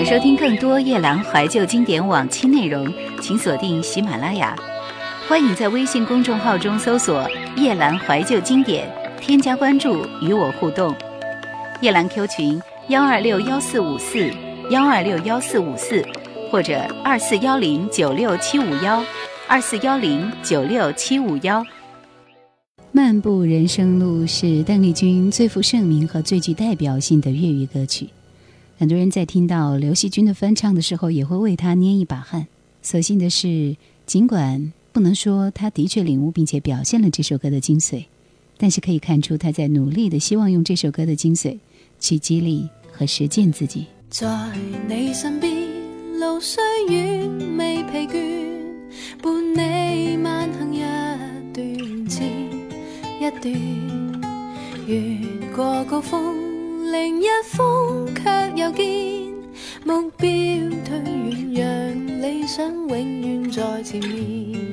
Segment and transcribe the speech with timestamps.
[0.00, 4.56] 想收听更多夜兰怀旧经典往期内容，请锁定喜马拉雅。
[5.28, 8.90] 欢迎在微信公众号中搜索“夜兰怀旧经典”，
[9.20, 10.96] 添加关注与我互动。
[11.82, 12.58] 夜兰 Q 群：
[12.88, 14.30] 幺二六幺四五四
[14.70, 16.02] 幺二六幺四五四，
[16.50, 19.04] 或者二四幺零九六七五幺
[19.46, 21.62] 二四幺零九六七五幺。
[22.90, 28.08] 漫步人生路是邓丽君最负盛名和最具代表性的粤语歌曲。
[28.80, 32.46] 很多人在听到刘惜君的翻唱的时候，也会为他捏一把汗。
[32.80, 38.06] 所幸的是，尽管不能说他的确领悟并且表现了这首歌的精髓，
[38.56, 41.58] 但是可以看出他在努力的希望用这首歌的精髓
[41.98, 43.84] 去激励和实践自己。
[44.08, 44.26] 在
[44.88, 45.52] 你身边，
[46.18, 47.28] 路虽远
[47.58, 48.16] 未疲倦，
[49.20, 50.80] 伴你慢行一
[51.52, 52.22] 段接
[53.20, 53.52] 一段，
[54.86, 56.34] 越过高峰，
[56.90, 58.59] 另一峰却
[62.50, 64.69] 想永远在前面。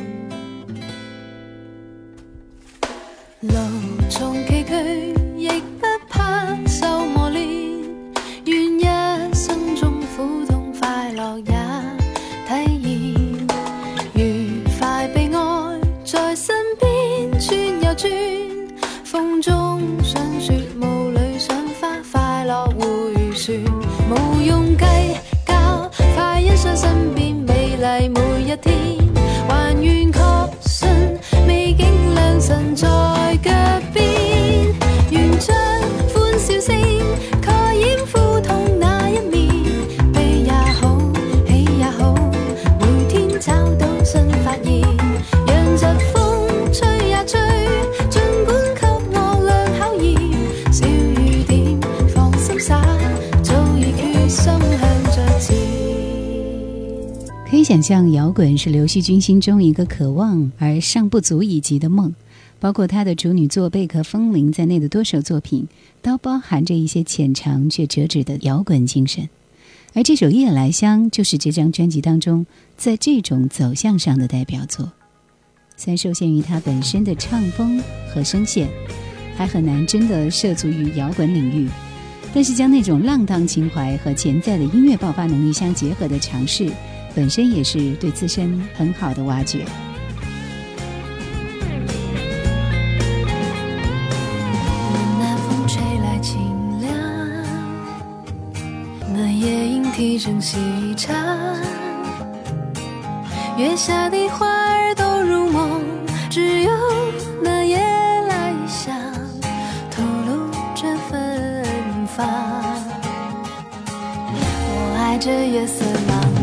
[57.49, 62.13] 可以想象，摇滚是刘惜君心中一个渴望而尚不足以及的梦。
[62.59, 65.65] 包括她的处女作《贝壳风铃》在内的多首作品，
[66.01, 69.29] 都包含着一些浅尝却折纸的摇滚精神。
[69.93, 72.45] 而这首《夜来香》就是这张专辑当中
[72.75, 74.91] 在这种走向上的代表作。
[75.77, 77.81] 虽然受限于它本身的唱风
[78.13, 78.67] 和声线，
[79.37, 81.69] 还很难真的涉足于摇滚领域，
[82.33, 86.69] 但是将那种浪荡情怀和潜在的音乐爆发能力相结合的尝试，
[87.17, 89.65] 本身也是对自身很好的挖掘。
[95.19, 96.93] 南风吹来清凉，
[99.11, 100.59] 那夜莺啼声细
[100.95, 101.15] 唱，
[103.57, 105.81] 月下的花儿都入梦，
[106.29, 106.71] 只有
[107.41, 107.77] 那夜
[108.29, 108.95] 来香
[109.89, 111.65] 吐露着芬
[112.15, 112.27] 芳。
[114.69, 116.36] 我爱这月色茫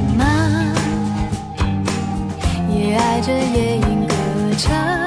[2.84, 4.14] 你，爱着夜莺歌
[4.58, 5.03] 唱。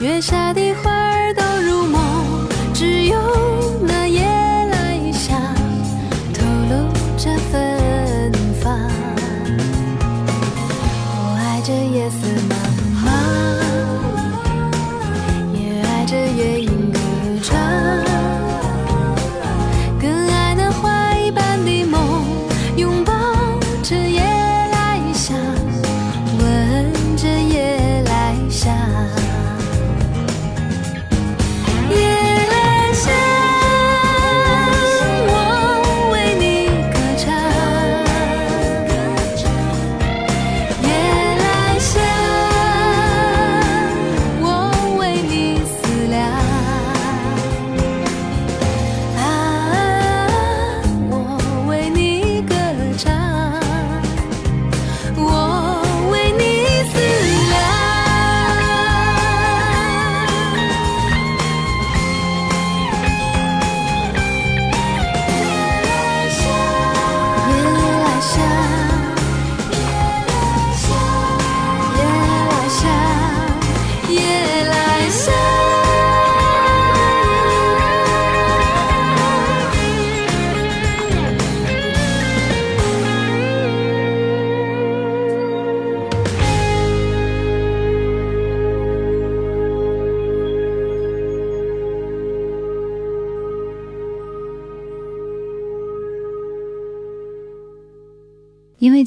[0.00, 3.18] 月下的花儿都入梦，只有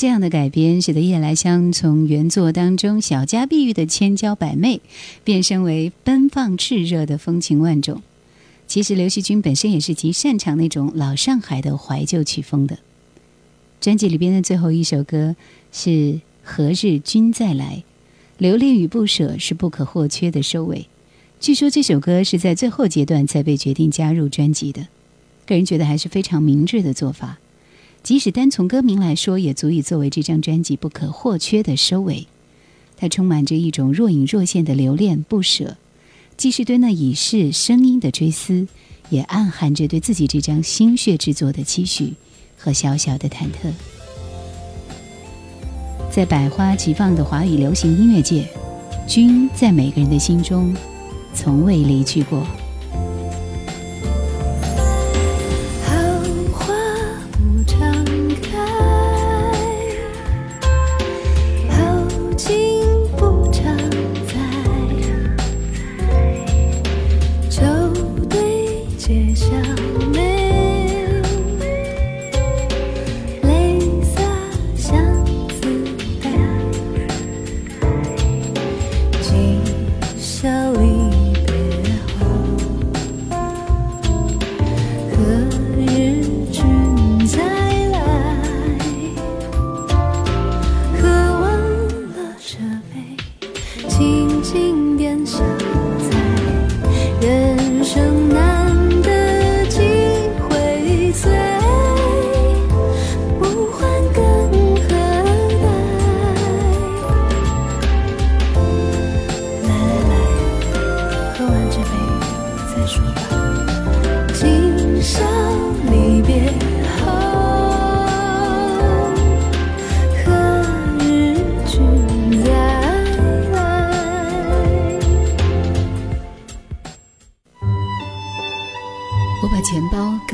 [0.02, 4.82] 这样的改编，使得夜来香从原作当中小家碧玉的千娇百媚，
[5.24, 8.02] 变身为奔放炽热的风情万种。
[8.66, 12.80] 其实刘惜君本身也是极擅长那种老上海的怀旧曲风的。
[13.80, 15.36] 专辑里边的最后一首歌
[15.72, 15.90] 是
[16.44, 17.76] 《何日君再来》，
[18.40, 20.88] 留恋与不舍是不可或缺的收尾。
[21.40, 24.88] 据说这首歌是在最后阶段才被决定加入专辑的，
[25.46, 27.38] 个人觉得还是非常明智的做法。
[28.04, 32.28] 即使单从歌名来说，也足以作为这张专辑不可或缺的收尾。
[32.98, 35.78] 它充满着一种若隐若现的留恋不舍，
[36.38, 38.68] 既是对那已逝声音的追思，
[39.10, 42.14] 也暗含着对自己这张心血之作的期许
[42.58, 43.72] 和小小的忐忑。
[46.12, 48.48] 在百花齐放的华语流行音乐界，
[49.08, 50.76] 君在每个人的心中，
[51.34, 52.46] 从未离去过。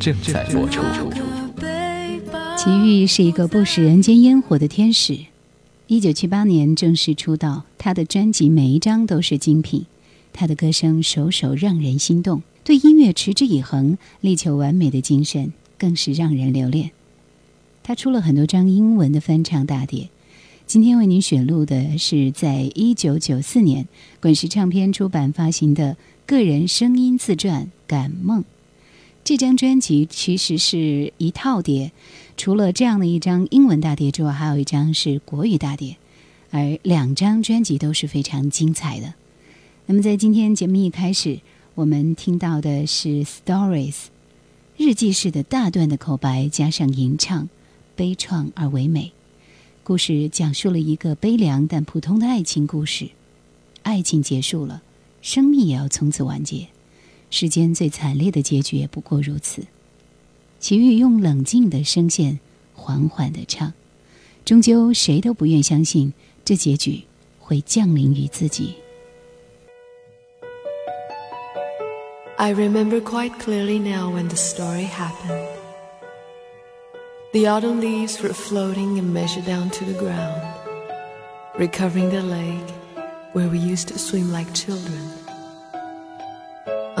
[0.00, 0.82] 正在播出。
[2.56, 5.18] 齐豫是一个不食人间烟火的天使。
[5.88, 9.84] 一九七八年正式出道，他的专辑每一张都是精品，
[10.32, 16.92] 他的歌声首首让人心动，对音乐持之以恒、力求完美的精神更是让人留恋。
[17.82, 20.08] 他出了很多张英文的翻唱大碟，
[20.66, 23.86] 今天为您选录的是在一九九四年
[24.18, 28.40] 滚石唱片出版发行的个人声音自传《感梦》。
[29.30, 31.92] 这张专辑其实是一套碟，
[32.36, 35.98] 除了这样的一张英文大碟之外，还有一张是国语大碟，
[36.50, 39.14] 而两张专辑都是非常精彩的。
[39.86, 41.38] 那么在今天节目一开始，
[41.76, 44.06] 我们听到的是 Stories，
[44.76, 47.48] 日记式的大段的口白加上吟唱，
[47.94, 49.12] 悲怆而唯美。
[49.84, 53.10] 故事讲述了一个悲凉但普通的爱情故事，
[53.84, 54.82] 爱情结束了，
[55.22, 56.66] 生命也要从此完结。
[57.30, 59.62] 世间最惨烈的结局也不过如此。
[60.58, 62.38] 齐豫用冷静的声线
[62.74, 63.72] 缓缓地唱，
[64.44, 66.12] 终究谁都不愿相信
[66.44, 67.04] 这结局
[67.38, 68.74] 会降临于自己。
[72.36, 75.46] I remember quite clearly now when the story happened.
[77.32, 80.42] The autumn leaves were floating and measured down to the ground,
[81.58, 82.74] recovering the lake
[83.32, 85.19] where we used to swim like children.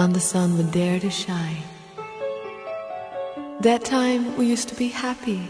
[0.00, 1.62] And the sun would dare to shine.
[3.60, 5.46] That time we used to be happy.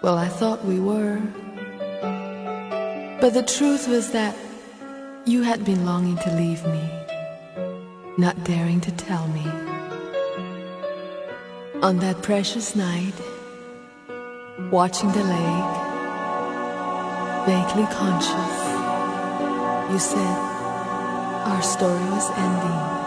[0.00, 1.20] Well, I thought we were.
[3.20, 4.36] But the truth was that
[5.24, 6.88] you had been longing to leave me,
[8.16, 9.46] not daring to tell me.
[11.82, 13.14] On that precious night,
[14.70, 15.74] watching the lake,
[17.44, 18.56] vaguely conscious,
[19.90, 20.50] you said
[21.50, 22.99] our story was ending.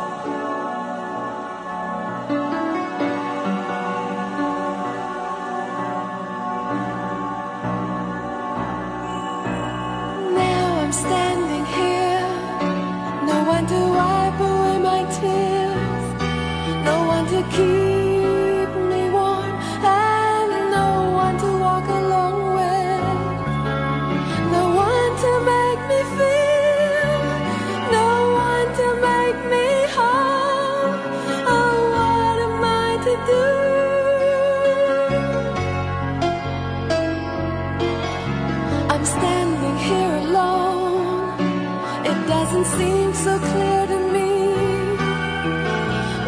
[42.33, 44.29] doesn't seem so clear to me.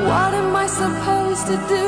[0.10, 1.86] What am I supposed to do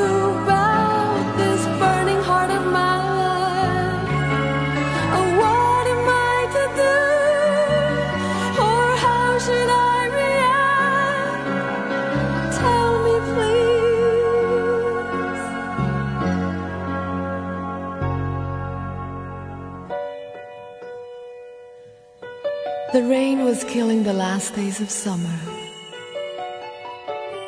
[22.98, 25.38] The rain was killing the last days of summer.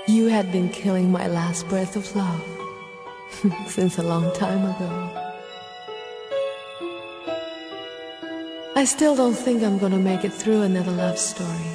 [0.06, 2.44] You had been killing my last breath of love
[3.66, 4.90] since a long time ago.
[8.76, 11.72] I still don't think I'm gonna make it through another love story.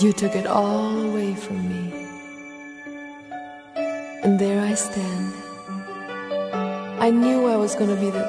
[0.00, 1.84] You took it all away from me.
[4.22, 5.32] And there I stand.
[7.00, 8.26] I knew I was gonna be the,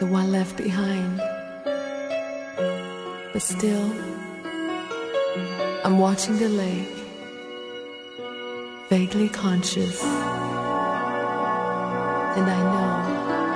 [0.00, 1.20] the one left behind.
[3.38, 3.92] But still,
[5.84, 6.88] I'm watching the lake,
[8.88, 10.02] vaguely conscious,
[12.34, 13.47] and I know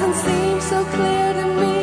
[0.00, 1.76] doesn't seem so clear to me.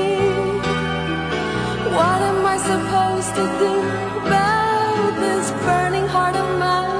[1.97, 3.73] What am I supposed to do
[4.21, 6.94] about this burning heart of mine?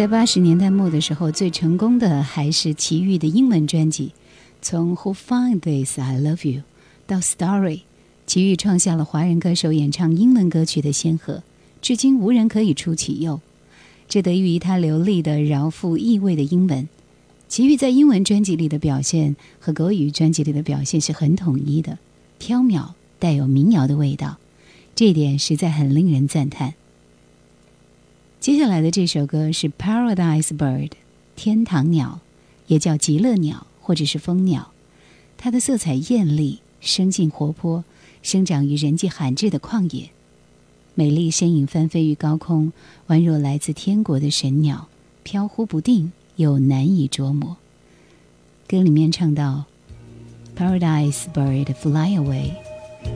[0.00, 4.12] 在八十年代末的时候，最成功的还是齐豫的英文专辑。
[4.62, 6.60] 从《Who Find This I Love You》
[7.06, 7.76] 到《Story》，
[8.26, 11.42] 齐豫创下了华人歌手演唱英文歌曲的先河，
[11.82, 13.42] 至今无人可以出其右。
[14.08, 16.88] 这得益于他流利的、饶富意味的英文。
[17.50, 21.98] 齐豫在英文专辑里的表现和国语专辑里的表现是很统一的，
[22.38, 24.38] 飘渺，带有民谣的味道，
[24.94, 26.72] 这一点实在很令人赞叹。
[28.40, 30.88] 接下来的这首歌是《Paradise Bird》，
[31.36, 32.20] 天堂鸟，
[32.68, 34.72] 也叫极乐鸟或者是蜂鸟。
[35.36, 37.84] 它的色彩艳丽，生性活泼，
[38.22, 40.08] 生长于人迹罕至的旷野。
[40.94, 42.72] 美丽身影翻飞于高空，
[43.08, 44.88] 宛若来自天国的神鸟，
[45.22, 47.58] 飘忽不定又难以捉摸。
[48.66, 49.66] 歌里面唱到
[50.56, 52.52] ：“Paradise bird, fly away.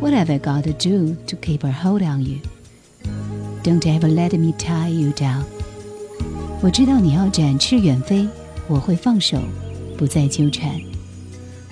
[0.02, 2.40] What have I got to do to keep a hold on you?”
[3.64, 5.42] Don't ever let me tie you down。
[6.60, 8.28] 我知道你要展翅远飞，
[8.68, 9.38] 我会放手，
[9.96, 10.78] 不再纠缠。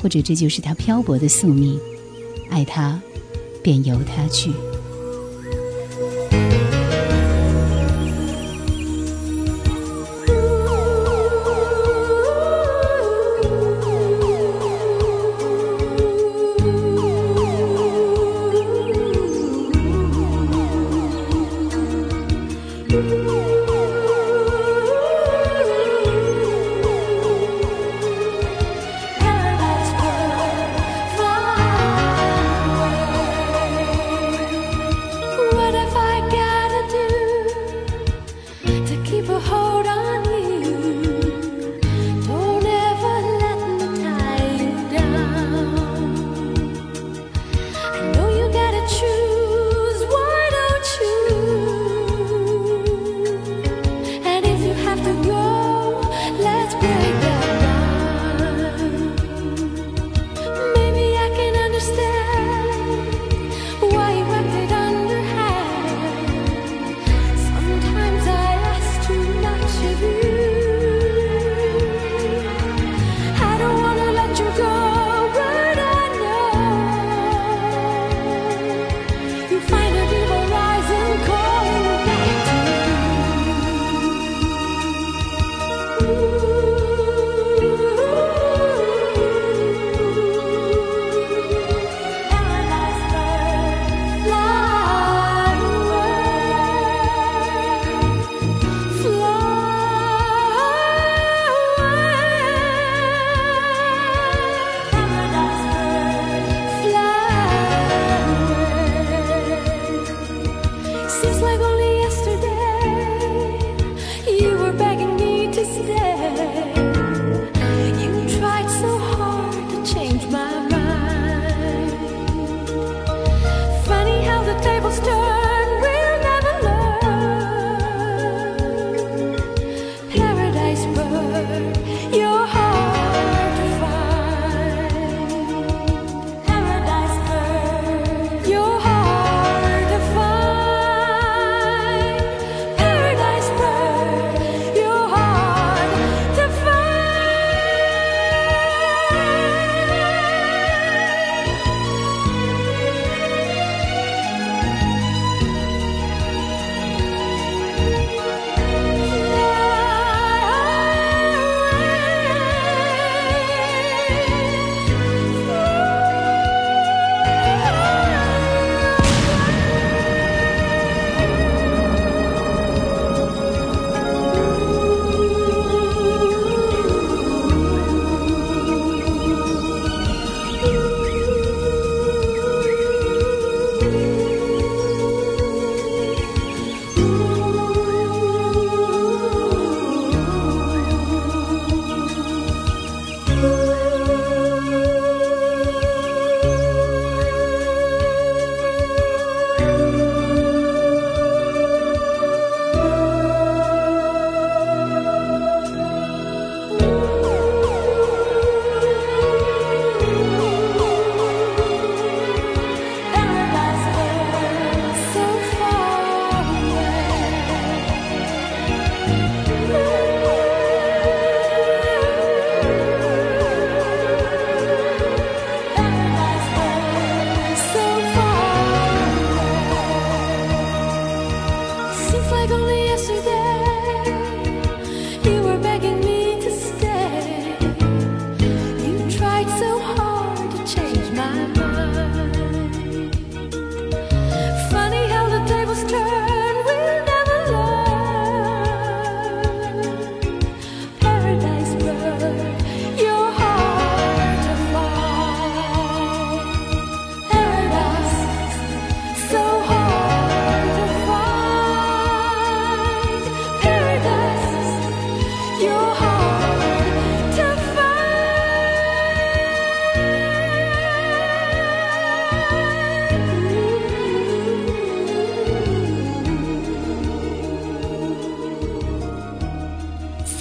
[0.00, 1.78] 或者这就是他漂泊的宿命，
[2.49, 2.99] 爱他，
[3.62, 4.50] 便由他去。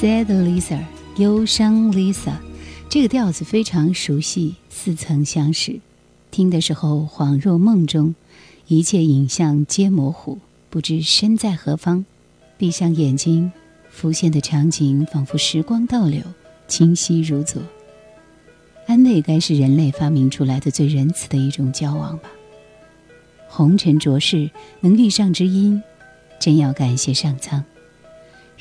[0.01, 0.79] Sad Lisa，
[1.17, 2.33] 忧伤 Lisa，
[2.89, 5.79] 这个调子非常熟悉，似曾相识。
[6.31, 8.15] 听的时候恍若梦中，
[8.65, 10.39] 一切影像皆模糊，
[10.71, 12.03] 不知身在何方。
[12.57, 13.51] 闭上眼睛，
[13.91, 16.23] 浮现的场景仿佛时光倒流，
[16.67, 17.61] 清晰如昨。
[18.87, 22.31] 安慰该是人类发明出来的最仁慈的一种交往吧。
[23.47, 25.83] 红尘浊世，能遇上知音，
[26.39, 27.63] 真要感谢上苍。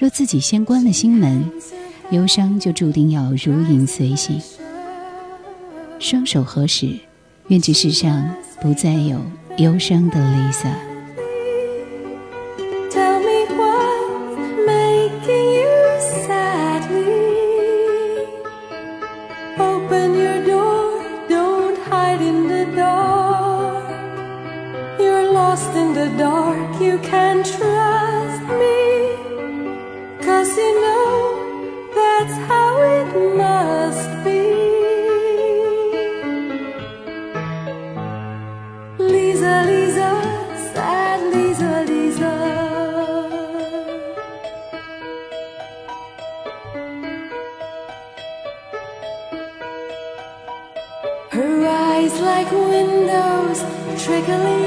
[0.01, 1.53] 若自己先关了心门，
[2.11, 4.41] 忧伤就注定要如影随形。
[5.99, 6.99] 双手合十，
[7.49, 9.21] 愿这世上不再有
[9.59, 10.73] 忧伤的 Lisa。
[25.33, 29.40] Lost in the dark, you can trust me.
[30.31, 34.43] Cause you know that's how it must be.
[39.13, 40.11] Lisa, Lisa,
[40.73, 42.35] sad Lisa, Lisa.
[51.37, 53.59] Her eyes like windows
[54.05, 54.60] trickling.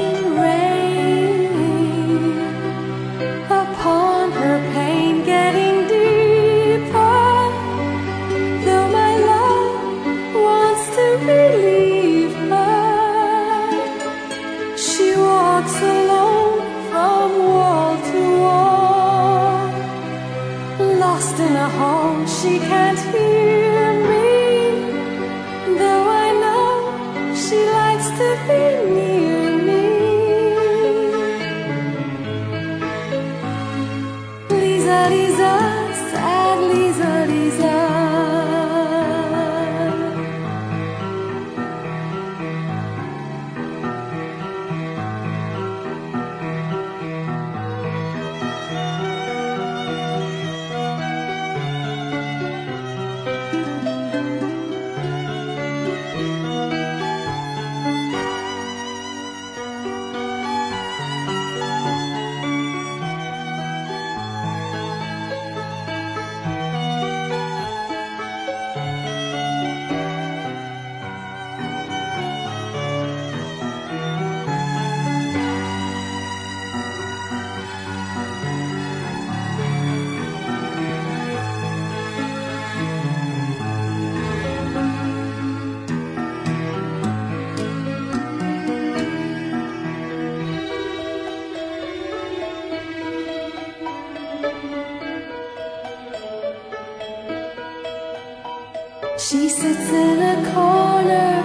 [99.24, 101.43] She sits in a corner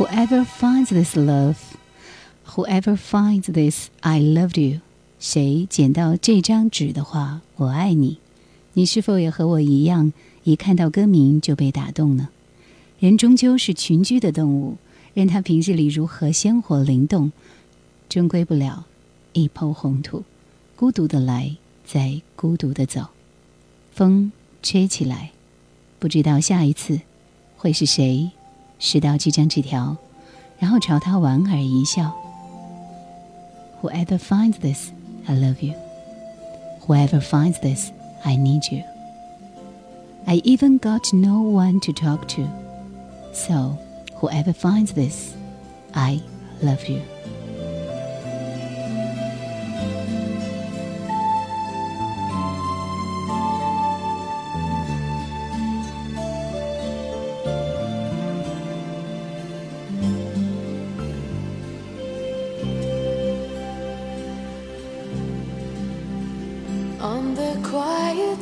[0.00, 1.58] Whoever finds this love,
[2.46, 4.80] whoever finds this I loved you，
[5.18, 8.16] 谁捡到这张纸的话，我爱你，
[8.72, 12.30] 你是否也和我一样，一看到歌名就被打动呢？
[12.98, 14.78] 人终究是群居的动物，
[15.12, 17.30] 任他平日里如何鲜活灵动，
[18.08, 18.86] 终归不了
[19.34, 20.24] 一抔红土，
[20.76, 23.08] 孤独的来，再孤独的走。
[23.92, 24.32] 风
[24.62, 25.32] 吹起来，
[25.98, 27.02] 不知道下一次
[27.58, 28.30] 会是谁
[28.79, 29.97] 拾到这张纸条，
[30.59, 32.13] 然后朝他莞尔一笑。
[33.81, 34.91] Whoever finds this,
[35.25, 35.73] I love you.
[36.87, 37.91] Whoever finds this,
[38.23, 38.83] I need you.
[40.25, 42.47] I even got no one to talk to.
[43.33, 43.77] So,
[44.19, 45.33] whoever finds this,
[45.93, 46.21] I
[46.61, 47.01] love you.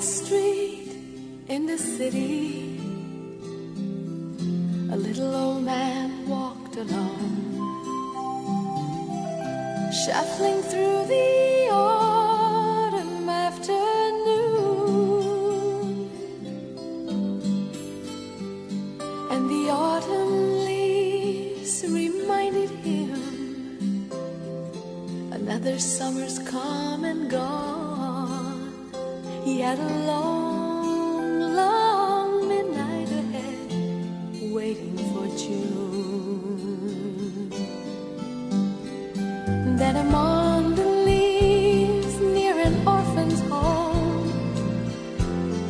[0.03, 0.91] Street
[1.49, 2.79] in the city,
[4.93, 7.35] a little old man walked alone,
[9.93, 10.98] shuffling through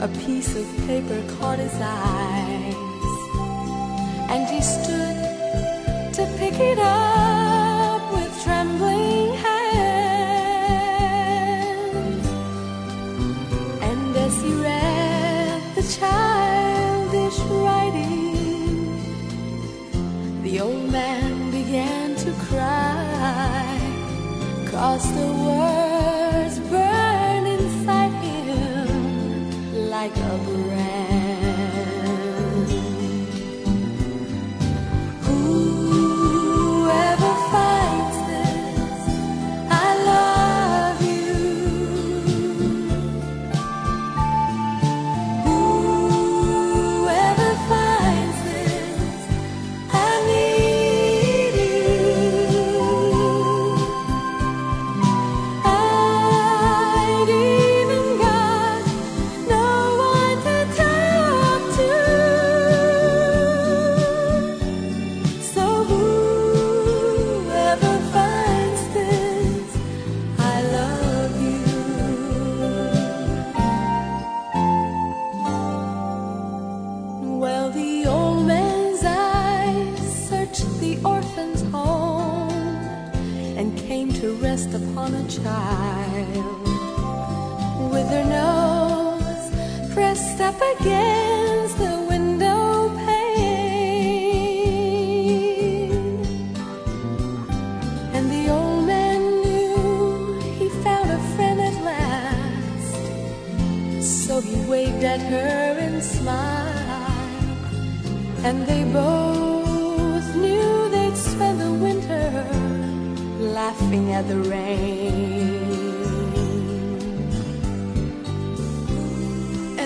[0.09, 2.75] a piece of paper caught his eyes,
[4.33, 5.17] and he stood
[6.15, 9.89] to pick it up with trembling hands.
[13.83, 18.93] And as he read the childish writing,
[20.43, 23.79] the old man began to cry,
[24.71, 25.78] cause the words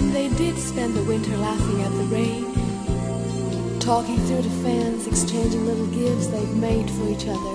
[0.02, 5.64] And they did spend the winter laughing at the rain, talking through the fans, exchanging
[5.64, 7.54] little gifts they've made for each other.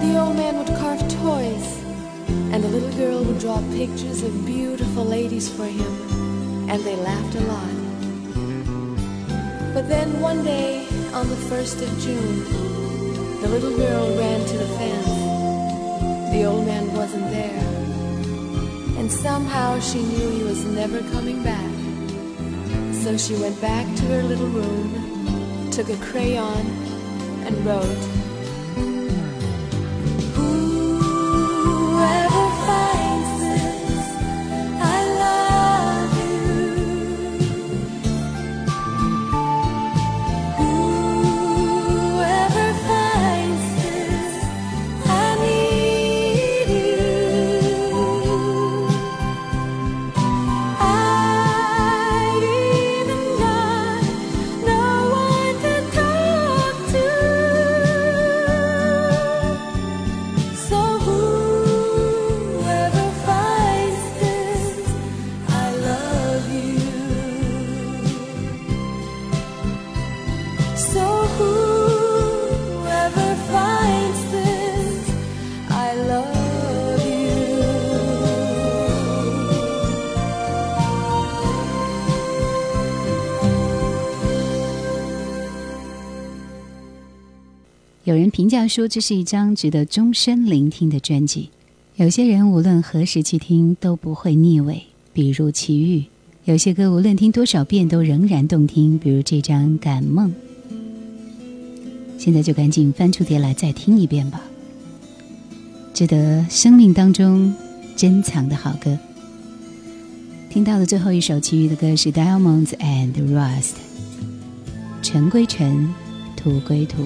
[0.00, 1.78] The old man would carve toys,
[2.50, 7.34] and the little girl would draw pictures of beautiful ladies for him, and they laughed
[7.34, 7.74] a lot.
[9.74, 12.44] But then one day, on the 1st of June,
[13.42, 16.32] the little girl ran to the fence.
[16.32, 17.77] The old man wasn't there.
[18.98, 21.70] And somehow she knew he was never coming back.
[22.92, 26.66] So she went back to her little room, took a crayon,
[27.46, 28.27] and wrote,
[88.48, 91.50] 评价说，这是一张值得终身聆听的专辑。
[91.96, 96.04] 有些人无论何时去听都不会腻味，比如齐豫；
[96.46, 100.30] 有些歌无论听多少遍都仍然动听，比如这张《感梦》。
[102.16, 104.40] 现在就赶紧翻出碟来再听一遍吧，
[105.92, 107.54] 值得生命当中
[107.96, 108.98] 珍藏的好歌。
[110.48, 113.72] 听到的最后一首齐豫的歌是《Diamonds and Rust》，
[115.02, 115.92] 尘归尘，
[116.34, 117.04] 土归土。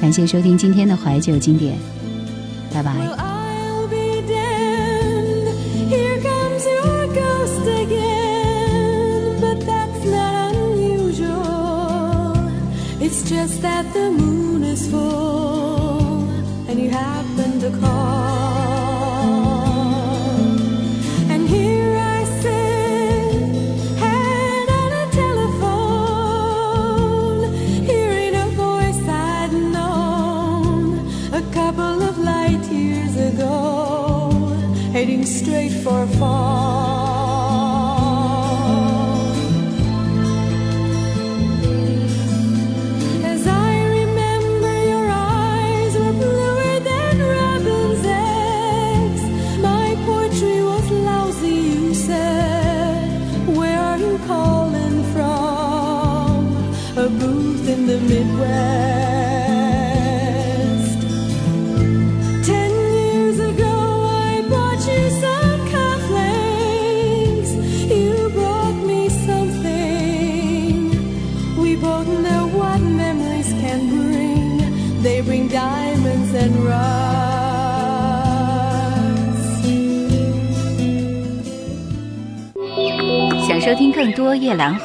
[0.00, 1.76] 感谢收听今天的怀旧经典，
[2.72, 3.27] 拜拜。